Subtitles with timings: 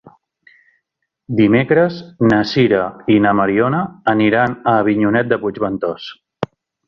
[1.41, 1.99] Dimecres
[2.31, 2.81] na Sira
[3.17, 3.83] i na Mariona
[4.15, 6.09] aniran a Avinyonet de Puigventós.